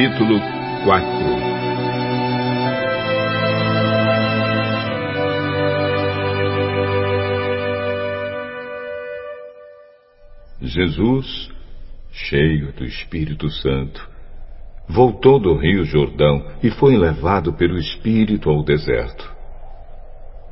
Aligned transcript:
Capítulo 0.00 0.40
4 0.84 1.10
Jesus, 10.62 11.50
cheio 12.10 12.72
do 12.72 12.86
Espírito 12.86 13.50
Santo, 13.50 14.08
voltou 14.88 15.38
do 15.38 15.54
rio 15.54 15.84
Jordão 15.84 16.46
e 16.62 16.70
foi 16.70 16.96
levado 16.96 17.52
pelo 17.52 17.76
Espírito 17.76 18.48
ao 18.48 18.64
deserto. 18.64 19.30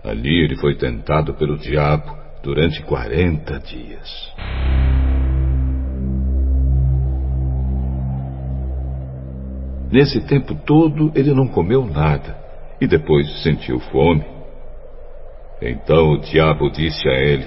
Ali 0.05 0.45
ele 0.45 0.59
foi 0.59 0.77
tentado 0.77 1.33
pelo 1.33 1.57
diabo 1.57 2.15
durante 2.43 2.83
quarenta 2.83 3.59
dias. 3.59 4.31
Nesse 9.91 10.21
tempo 10.27 10.55
todo 10.55 11.11
ele 11.15 11.33
não 11.33 11.49
comeu 11.49 11.87
nada 11.87 12.37
e 12.81 12.87
depois 12.87 13.43
sentiu 13.43 13.81
fome. 13.81 14.25
Então 15.63 16.13
o 16.13 16.21
diabo 16.21 16.71
disse 16.71 17.09
a 17.09 17.15
ele: 17.15 17.47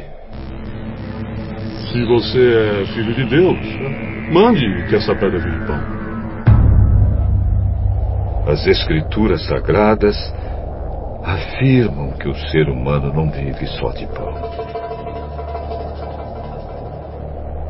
Se 1.91 2.04
você 2.05 2.81
é 2.81 2.86
filho 2.94 3.14
de 3.14 3.26
Deus, 3.26 3.59
mande 4.31 4.88
que 4.90 4.95
essa 4.95 5.14
pedra 5.16 5.40
vire 5.40 5.66
pão. 5.66 6.02
As 8.48 8.66
Escrituras 8.66 9.45
Sagradas 9.45 10.16
afirmam 11.23 12.12
que 12.14 12.28
o 12.28 12.34
ser 12.34 12.67
humano 12.67 13.14
não 13.14 13.30
vive 13.30 13.67
só 13.80 13.92
de 13.92 14.08
pão. 14.08 14.61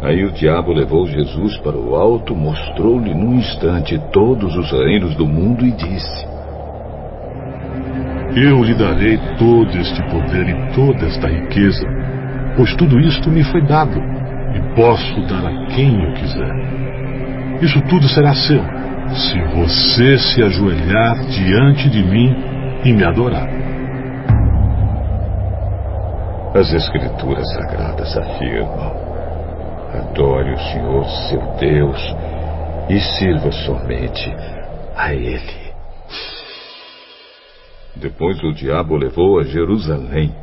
Aí 0.02 0.26
o 0.26 0.32
diabo 0.32 0.74
levou 0.74 1.06
Jesus 1.06 1.58
para 1.58 1.78
o 1.78 1.96
alto, 1.96 2.36
mostrou-lhe 2.36 3.14
num 3.14 3.36
instante 3.36 4.02
todos 4.12 4.56
os 4.56 4.72
reinos 4.72 5.14
do 5.16 5.28
mundo 5.28 5.64
e 5.64 5.72
disse: 5.72 6.28
Eu 8.36 8.64
lhe 8.64 8.74
darei 8.74 9.20
todo 9.38 9.78
este 9.78 10.02
poder 10.10 10.50
e 10.50 10.74
toda 10.74 11.06
esta 11.06 11.28
riqueza, 11.28 11.86
pois 12.58 12.76
tudo 12.78 13.00
isto 13.00 13.30
me 13.30 13.44
foi 13.44 13.62
dado 13.62 14.00
e 14.56 14.76
posso 14.76 15.22
dar 15.28 15.46
a 15.46 15.66
quem 15.68 16.04
eu 16.04 16.14
quiser. 16.14 16.52
Isso 17.62 17.80
tudo 17.82 18.10
será 18.10 18.34
seu, 18.34 18.64
se 19.10 19.40
você 19.56 20.18
se 20.18 20.42
ajoelhar 20.42 21.28
diante 21.28 21.88
de 21.92 22.04
mim 22.04 22.36
e 22.84 22.92
me 22.92 23.04
adorar. 23.04 23.48
As 26.56 26.74
Escrituras 26.74 27.48
Sagradas 27.54 28.18
afirmam 28.18 29.11
Adore 29.94 30.54
o 30.54 30.60
Senhor, 30.60 31.06
seu 31.30 31.42
Deus, 31.60 32.16
e 32.90 33.00
sirva 33.00 33.52
somente 33.52 34.34
a 34.96 35.14
Ele. 35.14 35.72
Depois 37.96 38.42
o 38.44 38.54
diabo 38.54 38.96
levou 38.96 39.40
a 39.40 39.44
Jerusalém 39.44 40.34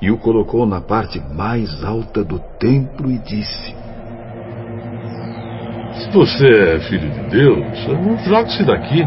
e 0.00 0.10
o 0.10 0.18
colocou 0.18 0.64
na 0.66 0.80
parte 0.80 1.20
mais 1.20 1.82
alta 1.84 2.22
do 2.22 2.38
templo 2.58 3.10
e 3.10 3.18
disse: 3.18 3.74
Se 5.94 6.10
você 6.10 6.76
é 6.76 6.80
filho 6.80 7.10
de 7.10 7.20
Deus, 7.30 8.24
jogue-se 8.24 8.64
daqui, 8.64 9.02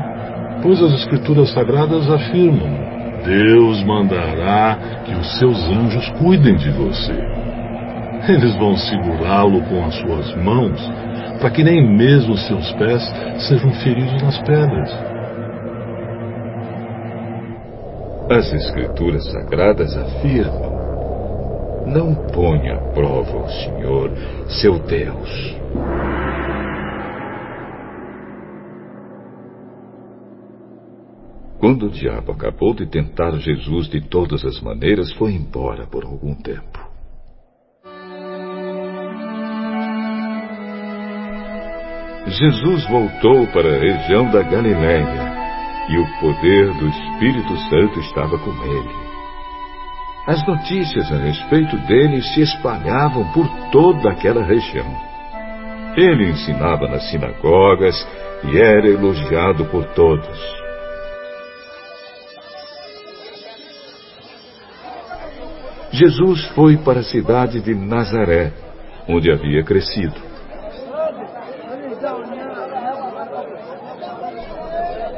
pois 0.62 0.82
as 0.82 0.94
Escrituras 0.94 1.54
Sagradas 1.54 2.10
afirmam: 2.10 2.70
Deus 3.24 3.82
mandará 3.84 4.78
que 5.06 5.14
os 5.14 5.40
seus 5.40 5.58
anjos 5.70 6.10
cuidem 6.20 6.58
de 6.58 6.70
você. 6.72 7.49
Eles 8.28 8.56
vão 8.58 8.76
segurá-lo 8.76 9.62
com 9.64 9.86
as 9.86 9.96
suas 9.96 10.36
mãos, 10.36 10.80
para 11.40 11.50
que 11.50 11.64
nem 11.64 11.88
mesmo 11.96 12.38
seus 12.38 12.72
pés 12.74 13.02
sejam 13.48 13.72
feridos 13.76 14.22
nas 14.22 14.40
pedras. 14.40 14.92
As 18.30 18.54
Escrituras 18.54 19.26
Sagradas 19.32 19.98
afirmam: 19.98 21.88
Não 21.88 22.14
ponha 22.14 22.76
à 22.76 22.92
prova 22.92 23.38
o 23.38 23.50
Senhor, 23.50 24.12
seu 24.48 24.78
Deus. 24.80 25.58
Quando 31.60 31.88
o 31.88 31.90
diabo 31.90 32.32
acabou 32.32 32.74
de 32.74 32.86
tentar 32.86 33.32
Jesus 33.38 33.90
de 33.90 34.00
todas 34.02 34.46
as 34.46 34.62
maneiras, 34.62 35.12
foi 35.14 35.34
embora 35.34 35.86
por 35.88 36.06
algum 36.06 36.34
tempo. 36.34 36.89
Jesus 42.30 42.86
voltou 42.88 43.48
para 43.48 43.76
a 43.76 43.80
região 43.80 44.30
da 44.30 44.44
Galiléia 44.44 45.40
e 45.90 45.98
o 45.98 46.20
poder 46.20 46.72
do 46.76 46.88
Espírito 46.88 47.58
Santo 47.70 48.00
estava 48.02 48.38
com 48.38 48.52
ele. 48.52 49.10
As 50.28 50.46
notícias 50.46 51.12
a 51.12 51.18
respeito 51.18 51.76
dele 51.88 52.22
se 52.22 52.42
espalhavam 52.42 53.26
por 53.32 53.48
toda 53.72 54.12
aquela 54.12 54.44
região. 54.44 54.86
Ele 55.98 56.30
ensinava 56.30 56.88
nas 56.88 57.10
sinagogas 57.10 58.08
e 58.44 58.58
era 58.60 58.88
elogiado 58.88 59.66
por 59.66 59.86
todos. 59.96 60.60
Jesus 65.92 66.46
foi 66.50 66.78
para 66.78 67.00
a 67.00 67.04
cidade 67.04 67.60
de 67.60 67.74
Nazaré, 67.74 68.54
onde 69.08 69.32
havia 69.32 69.64
crescido. 69.64 70.29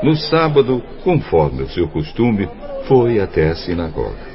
No 0.03 0.15
sábado, 0.15 0.81
conforme 1.03 1.61
o 1.61 1.69
seu 1.69 1.87
costume, 1.87 2.49
foi 2.87 3.19
até 3.19 3.49
a 3.49 3.55
sinagoga. 3.55 4.31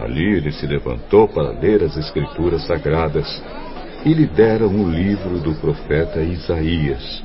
Ali 0.00 0.36
ele 0.36 0.50
se 0.50 0.66
levantou 0.66 1.28
para 1.28 1.50
ler 1.50 1.82
as 1.82 1.96
Escrituras 1.96 2.66
Sagradas 2.66 3.42
e 4.04 4.14
lhe 4.14 4.26
deram 4.26 4.68
o 4.68 4.90
livro 4.90 5.38
do 5.40 5.54
profeta 5.56 6.22
Isaías. 6.22 7.22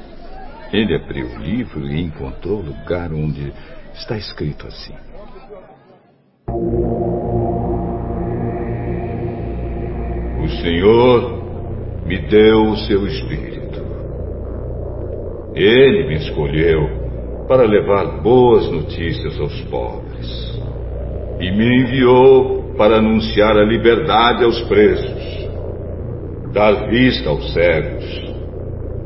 Ele 0.73 0.93
abriu 0.93 1.25
o 1.25 1.39
livro 1.39 1.87
e 1.87 2.01
encontrou 2.01 2.59
o 2.59 2.65
lugar 2.65 3.13
onde 3.13 3.53
está 3.93 4.17
escrito 4.17 4.67
assim: 4.67 4.93
O 10.43 10.49
Senhor 10.61 12.05
me 12.05 12.17
deu 12.27 12.63
o 12.63 12.77
seu 12.77 13.07
espírito. 13.07 13.85
Ele 15.55 16.07
me 16.07 16.15
escolheu 16.15 17.06
para 17.47 17.63
levar 17.63 18.21
boas 18.21 18.69
notícias 18.69 19.39
aos 19.39 19.61
pobres. 19.63 20.59
E 21.39 21.51
me 21.51 21.81
enviou 21.81 22.73
para 22.77 22.97
anunciar 22.97 23.57
a 23.57 23.63
liberdade 23.63 24.43
aos 24.43 24.59
presos, 24.63 25.49
dar 26.51 26.89
vista 26.89 27.29
aos 27.29 27.53
cegos, 27.53 28.05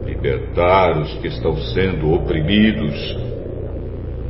libertar 0.06 1.00
os 1.00 1.14
que 1.20 1.28
estão 1.28 1.56
sendo 1.56 2.12
oprimidos 2.14 3.18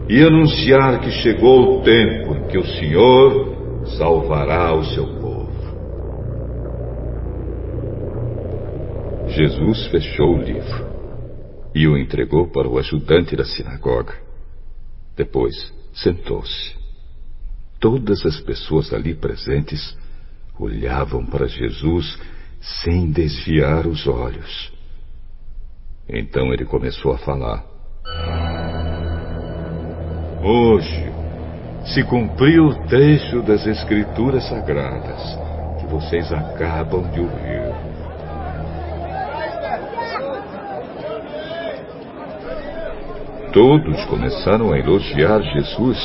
e 0.10 0.22
anunciar 0.24 1.00
que 1.00 1.12
chegou 1.12 1.80
o 1.80 1.82
tempo 1.84 2.36
em 2.36 2.48
que 2.48 2.58
o 2.58 2.66
Senhor 2.66 3.86
salvará 3.98 4.74
o 4.74 4.84
seu 4.84 5.06
povo. 5.06 5.52
Jesus 9.28 9.88
fechou 9.88 10.36
o 10.36 10.42
livro 10.42 10.91
e 11.74 11.88
o 11.88 11.98
entregou 11.98 12.48
para 12.50 12.68
o 12.68 12.78
ajudante 12.78 13.36
da 13.36 13.46
sinagoga. 13.46 14.16
Depois 15.16 15.74
sentou-se. 15.94 16.76
Todas 17.80 18.26
as 18.26 18.40
pessoas 18.42 18.94
ali 18.94 19.14
presentes 19.14 19.98
olhavam 20.60 21.26
para 21.26 21.48
Jesus 21.48 22.18
sem 22.84 23.12
desviar 23.12 23.88
os 23.88 24.06
olhos. 24.08 24.72
Então 26.08 26.54
ele 26.54 26.66
começou 26.66 27.14
a 27.14 27.18
falar. 27.18 27.66
Hoje 30.44 31.12
se 31.94 32.04
cumpriu 32.04 32.66
o 32.66 32.88
trecho 32.88 33.42
das 33.42 33.66
Escrituras 33.66 34.48
Sagradas 34.48 35.22
que 35.80 35.88
vocês 35.88 36.32
acabam 36.32 37.10
de 37.12 37.20
ouvir. 37.20 37.71
Todos 43.54 44.06
começaram 44.06 44.72
a 44.72 44.80
elogiar 44.80 45.42
Jesus, 45.42 45.98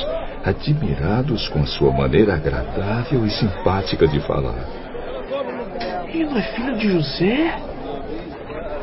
admirados 0.45 1.49
com 1.49 1.61
a 1.61 1.67
sua 1.67 1.93
maneira 1.93 2.35
agradável 2.35 3.25
e 3.25 3.31
simpática 3.31 4.09
de 4.09 4.19
falar. 4.21 4.67
Ele 6.09 6.25
não 6.25 6.39
é 6.39 6.43
filho 6.43 6.77
de 6.77 6.91
José? 6.91 7.57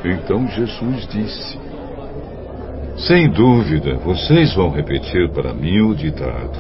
Então 0.06 0.48
Jesus 0.48 1.08
disse: 1.08 1.60
Sem 2.98 3.30
dúvida, 3.32 3.96
vocês 3.96 4.54
vão 4.54 4.70
repetir 4.70 5.30
para 5.32 5.54
mim 5.54 5.82
o 5.82 5.94
ditado: 5.94 6.58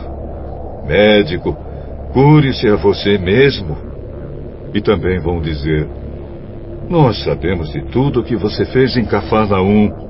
Médico, 0.85 1.55
cure-se 2.11 2.67
a 2.67 2.75
você 2.75 3.17
mesmo. 3.17 3.77
E 4.73 4.81
também 4.81 5.19
vão 5.19 5.39
dizer: 5.39 5.87
Nós 6.89 7.23
sabemos 7.23 7.71
de 7.71 7.81
tudo 7.91 8.19
o 8.19 8.23
que 8.23 8.35
você 8.35 8.65
fez 8.65 8.97
em 8.97 9.05
Cafarnaum 9.05 10.02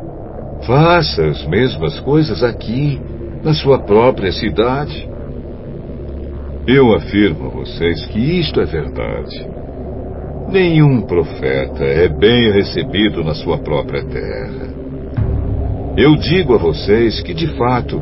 Faça 0.65 1.25
as 1.25 1.45
mesmas 1.45 1.99
coisas 1.99 2.41
aqui, 2.41 2.99
na 3.43 3.53
sua 3.53 3.79
própria 3.79 4.31
cidade. 4.31 5.09
Eu 6.65 6.95
afirmo 6.95 7.47
a 7.47 7.49
vocês 7.49 8.05
que 8.05 8.39
isto 8.39 8.61
é 8.61 8.65
verdade. 8.65 9.45
Nenhum 10.49 11.01
profeta 11.01 11.83
é 11.83 12.07
bem 12.07 12.51
recebido 12.51 13.23
na 13.23 13.33
sua 13.33 13.57
própria 13.57 14.05
terra. 14.05 14.73
Eu 15.97 16.15
digo 16.15 16.55
a 16.55 16.57
vocês 16.57 17.21
que, 17.21 17.33
de 17.33 17.47
fato, 17.57 18.01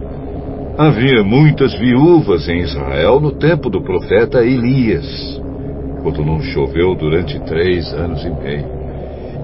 havia 0.78 1.24
muitas 1.24 1.74
viúvas 1.74 2.48
em 2.48 2.60
Israel 2.60 3.20
no 3.20 3.32
tempo 3.32 3.72
do 3.72 3.82
profeta 3.82 4.46
Elias, 4.46 5.42
quando 6.04 6.24
não 6.24 6.40
choveu 6.42 6.94
durante 6.94 7.40
três 7.40 7.92
anos 7.92 8.24
e 8.24 8.30
meio. 8.30 8.82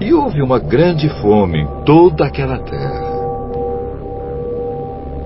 E 0.00 0.14
houve 0.14 0.40
uma 0.40 0.60
grande 0.60 1.08
fome 1.20 1.62
em 1.62 1.66
toda 1.84 2.24
aquela 2.24 2.58
terra. 2.58 3.07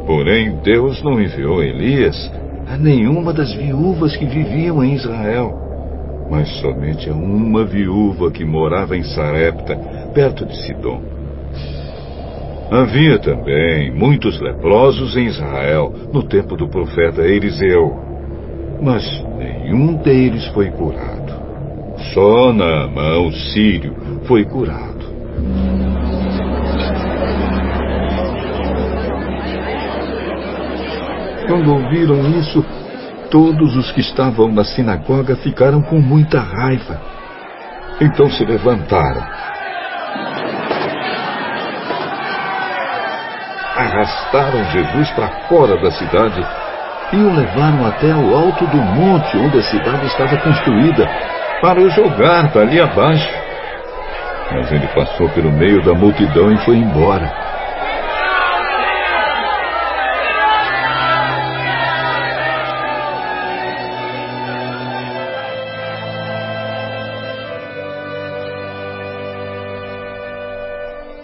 Porém, 0.07 0.57
Deus 0.63 1.03
não 1.03 1.21
enviou 1.21 1.63
Elias 1.63 2.31
a 2.69 2.77
nenhuma 2.77 3.33
das 3.33 3.53
viúvas 3.55 4.17
que 4.17 4.25
viviam 4.25 4.83
em 4.83 4.95
Israel, 4.95 5.53
mas 6.31 6.49
somente 6.61 7.09
a 7.11 7.13
uma 7.13 7.65
viúva 7.65 8.31
que 8.31 8.45
morava 8.45 8.97
em 8.97 9.03
Sarepta, 9.03 9.77
perto 10.15 10.47
de 10.47 10.57
Sidom. 10.63 11.03
Havia 12.71 13.19
também 13.19 13.93
muitos 13.93 14.41
leprosos 14.41 15.15
em 15.15 15.27
Israel 15.27 15.93
no 16.11 16.23
tempo 16.23 16.57
do 16.57 16.69
profeta 16.69 17.21
Eliseu, 17.21 17.95
mas 18.81 19.05
nenhum 19.39 19.95
deles 19.97 20.47
foi 20.49 20.71
curado. 20.71 21.43
Só 22.15 22.53
Naamã, 22.53 23.19
o 23.19 23.33
sírio, 23.33 23.95
foi 24.25 24.45
curado. 24.47 25.05
Quando 31.47 31.73
ouviram 31.73 32.21
isso, 32.39 32.65
todos 33.31 33.77
os 33.77 33.91
que 33.93 34.01
estavam 34.01 34.53
na 34.53 34.65
sinagoga 34.65 35.37
ficaram 35.37 35.83
com 35.83 36.01
muita 36.01 36.41
raiva. 36.41 37.01
Então 38.01 38.31
se 38.31 38.45
levantaram. 38.45 39.23
Arrastaram 43.77 44.65
Jesus 44.71 45.11
para 45.11 45.29
fora 45.49 45.81
da 45.81 45.91
cidade 45.91 46.47
e 47.13 47.17
o 47.17 47.35
levaram 47.35 47.87
até 47.87 48.15
o 48.15 48.35
alto 48.35 48.67
do 48.67 48.77
monte 48.77 49.37
onde 49.37 49.59
a 49.59 49.63
cidade 49.63 50.07
estava 50.07 50.37
construída, 50.39 51.09
para 51.61 51.81
o 51.81 51.91
jogar 51.91 52.53
dali 52.53 52.81
abaixo. 52.81 53.29
Mas 54.51 54.73
ele 54.73 54.87
passou 54.89 55.29
pelo 55.31 55.51
meio 55.53 55.83
da 55.85 55.95
multidão 55.95 56.53
e 56.53 56.59
foi 56.59 56.77
embora. 56.77 57.52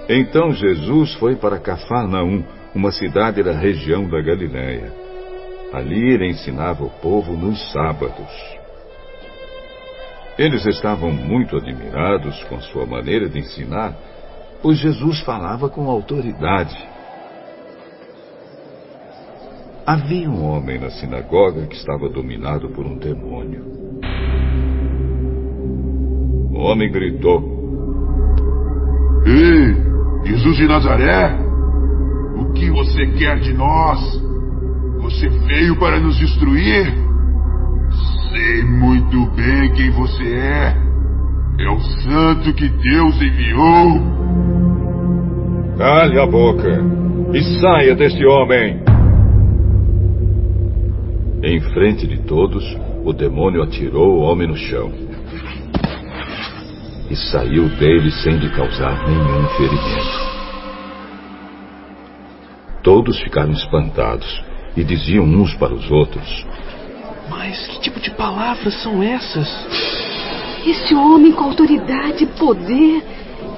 Então 0.08 0.52
Jesus 0.52 1.14
foi 1.14 1.36
para 1.36 1.58
Cafarnaum, 1.58 2.42
uma 2.74 2.90
cidade 2.90 3.42
da 3.42 3.52
região 3.52 4.08
da 4.08 4.22
Galiléia. 4.22 4.90
Ali 5.72 6.14
ele 6.14 6.30
ensinava 6.30 6.82
o 6.82 6.88
povo 6.88 7.34
nos 7.34 7.72
sábados. 7.72 8.58
Eles 10.38 10.64
estavam 10.64 11.10
muito 11.12 11.56
admirados 11.56 12.42
com 12.44 12.58
sua 12.60 12.86
maneira 12.86 13.28
de 13.28 13.40
ensinar, 13.40 13.94
pois 14.62 14.78
Jesus 14.78 15.20
falava 15.20 15.68
com 15.68 15.90
autoridade. 15.90 16.78
Havia 19.84 20.30
um 20.30 20.44
homem 20.44 20.78
na 20.78 20.90
sinagoga 20.90 21.66
que 21.66 21.74
estava 21.74 22.08
dominado 22.08 22.70
por 22.70 22.86
um 22.86 22.96
demônio. 22.96 23.64
O 26.52 26.60
homem 26.60 26.90
gritou: 26.90 27.42
Ei, 29.26 29.87
Jesus 30.28 30.58
de 30.58 30.68
Nazaré, 30.68 31.38
o 32.36 32.52
que 32.52 32.70
você 32.70 33.06
quer 33.06 33.38
de 33.40 33.54
nós? 33.54 33.98
Você 35.00 35.26
veio 35.26 35.74
para 35.76 35.98
nos 35.98 36.18
destruir? 36.18 36.92
Sei 38.30 38.62
muito 38.62 39.24
bem 39.30 39.72
quem 39.72 39.90
você 39.90 40.24
é. 40.24 40.76
É 41.60 41.70
o 41.70 41.80
santo 41.80 42.52
que 42.52 42.68
Deus 42.68 43.16
enviou. 43.22 44.02
Cale 45.78 46.20
a 46.20 46.26
boca 46.26 46.78
e 47.32 47.42
saia 47.60 47.94
deste 47.94 48.22
homem. 48.26 48.82
Em 51.42 51.58
frente 51.72 52.06
de 52.06 52.18
todos, 52.24 52.62
o 53.02 53.14
demônio 53.14 53.62
atirou 53.62 54.18
o 54.18 54.20
homem 54.20 54.46
no 54.46 54.56
chão 54.56 55.07
e 57.10 57.16
saiu 57.16 57.68
dele 57.68 58.10
sem 58.10 58.36
lhe 58.36 58.50
causar 58.50 59.08
nenhum 59.08 59.48
ferimento. 59.56 60.28
Todos 62.82 63.18
ficaram 63.20 63.52
espantados 63.52 64.42
e 64.76 64.84
diziam 64.84 65.24
uns 65.24 65.54
para 65.54 65.74
os 65.74 65.90
outros: 65.90 66.46
Mas 67.28 67.66
que 67.66 67.80
tipo 67.80 68.00
de 68.00 68.10
palavras 68.10 68.74
são 68.82 69.02
essas? 69.02 69.48
Esse 70.66 70.94
homem 70.94 71.32
com 71.32 71.44
autoridade 71.44 72.24
e 72.24 72.26
poder 72.26 73.02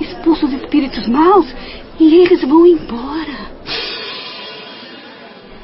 expulsa 0.01 0.47
os 0.47 0.53
espíritos 0.53 1.07
maus 1.09 1.47
e 1.99 2.15
eles 2.15 2.43
vão 2.43 2.67
embora. 2.67 3.51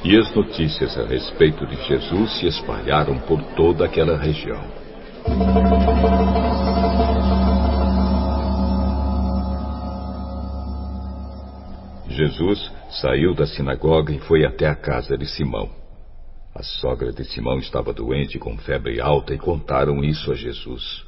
E 0.05 0.17
as 0.17 0.33
notícias 0.35 0.97
a 0.97 1.05
respeito 1.05 1.67
de 1.67 1.77
Jesus 1.89 2.39
se 2.39 2.47
espalharam 2.47 3.19
por 3.19 3.43
toda 3.57 3.85
aquela 3.85 4.17
região. 4.17 4.63
Jesus 12.17 12.73
saiu 13.03 13.35
da 13.35 13.47
sinagoga 13.47 14.11
e 14.11 14.19
foi 14.21 14.47
até 14.47 14.67
a 14.67 14.75
casa 14.75 15.19
de 15.19 15.27
Simão. 15.27 15.71
A 16.55 16.63
sogra 16.63 17.13
de 17.13 17.23
Simão 17.25 17.59
estava 17.59 17.93
doente 17.93 18.39
com 18.39 18.57
febre 18.57 18.99
alta 18.99 19.35
e 19.35 19.39
contaram 19.39 20.03
isso 20.03 20.33
a 20.33 20.35
Jesus. 20.35 21.05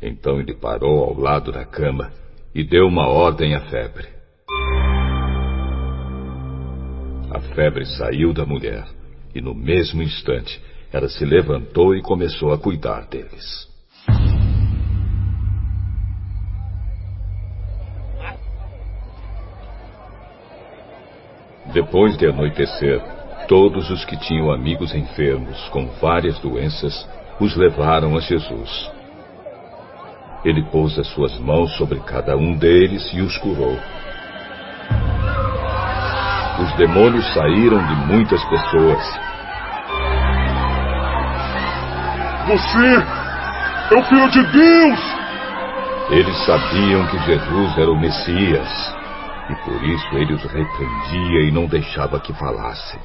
Então 0.00 0.38
ele 0.38 0.54
parou 0.54 1.02
ao 1.02 1.18
lado 1.18 1.50
da 1.50 1.64
cama 1.64 2.12
e 2.54 2.62
deu 2.62 2.86
uma 2.86 3.08
ordem 3.08 3.56
à 3.56 3.62
febre. 3.62 4.06
A 7.32 7.40
febre 7.56 7.84
saiu 7.84 8.32
da 8.32 8.46
mulher 8.46 8.86
e 9.34 9.40
no 9.40 9.54
mesmo 9.54 10.00
instante 10.00 10.62
ela 10.92 11.08
se 11.08 11.24
levantou 11.24 11.96
e 11.96 12.00
começou 12.00 12.52
a 12.52 12.58
cuidar 12.58 13.08
deles. 13.08 13.73
Depois 21.72 22.16
de 22.18 22.26
anoitecer, 22.26 23.00
todos 23.48 23.90
os 23.90 24.04
que 24.04 24.16
tinham 24.16 24.50
amigos 24.50 24.94
enfermos 24.94 25.58
com 25.70 25.86
várias 26.00 26.38
doenças 26.38 27.08
os 27.40 27.56
levaram 27.56 28.16
a 28.16 28.20
Jesus. 28.20 28.90
Ele 30.44 30.62
pôs 30.70 30.98
as 30.98 31.06
suas 31.08 31.38
mãos 31.38 31.74
sobre 31.76 31.98
cada 32.00 32.36
um 32.36 32.54
deles 32.54 33.10
e 33.14 33.20
os 33.22 33.36
curou. 33.38 33.78
Os 36.60 36.72
demônios 36.76 37.26
saíram 37.32 37.84
de 37.86 37.94
muitas 38.06 38.44
pessoas. 38.44 39.20
Você 42.46 43.94
é 43.94 43.98
o 43.98 44.02
Filho 44.04 44.30
de 44.30 44.42
Deus! 44.52 45.00
Eles 46.10 46.36
sabiam 46.44 47.06
que 47.06 47.18
Jesus 47.20 47.78
era 47.78 47.90
o 47.90 47.98
Messias 47.98 48.94
e 49.50 49.54
por 49.64 49.82
isso 49.84 50.16
ele 50.16 50.34
os 50.34 50.42
repreendia 50.42 51.48
e 51.48 51.50
não 51.50 51.66
deixava 51.66 52.20
que 52.20 52.32
falassem. 52.32 53.00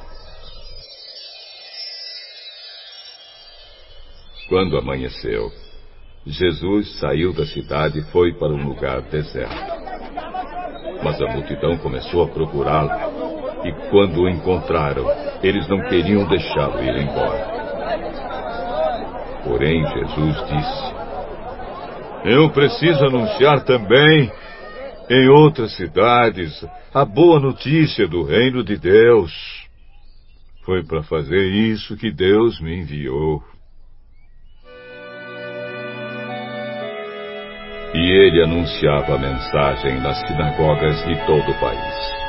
Quando 4.48 4.77
amanheceu, 4.77 5.51
Jesus 6.25 7.00
saiu 7.00 7.34
da 7.34 7.46
cidade 7.46 8.00
e 8.00 8.03
foi 8.12 8.34
para 8.34 8.50
um 8.50 8.67
lugar 8.67 9.01
deserto. 9.01 9.79
Mas 11.03 11.22
a 11.22 11.27
multidão 11.27 11.77
começou 11.77 12.24
a 12.24 12.27
procurá-lo, 12.27 12.91
e 13.63 13.72
quando 13.89 14.22
o 14.22 14.29
encontraram, 14.29 15.05
eles 15.43 15.67
não 15.67 15.81
queriam 15.88 16.27
deixá-lo 16.27 16.81
ir 16.84 16.96
embora. 16.98 17.60
Porém, 19.43 19.86
Jesus 19.86 20.48
disse: 20.48 20.93
Eu 22.25 22.50
preciso 22.50 23.05
anunciar 23.05 23.63
também 23.63 24.31
em 25.10 25.28
outras 25.28 25.75
cidades 25.75 26.63
a 26.94 27.04
boa 27.04 27.39
notícia 27.39 28.08
do 28.08 28.24
reino 28.24 28.63
de 28.63 28.78
Deus. 28.78 29.34
Foi 30.63 30.84
para 30.86 31.01
fazer 31.01 31.48
isso 31.48 31.98
que 31.98 32.12
Deus 32.12 32.62
me 32.62 32.82
enviou. 32.82 33.44
E 37.92 37.98
ele 37.98 38.44
anunciava 38.44 39.16
a 39.16 39.18
mensagem 39.18 40.00
nas 40.00 40.20
sinagogas 40.28 41.04
de 41.06 41.16
todo 41.25 41.50
o 41.50 41.60
país. 41.60 42.29